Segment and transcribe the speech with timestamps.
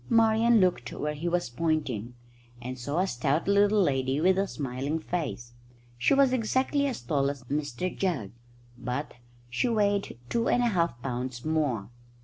[0.09, 2.15] Marian looked where he was pointing,
[2.59, 5.53] and saw a stout little lady with a smiling face.
[5.95, 8.31] She was exactly as tall as Mr Jugg,
[8.79, 9.13] but
[9.47, 11.91] she weighed two and a half pounds more.